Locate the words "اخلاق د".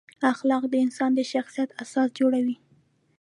0.31-0.73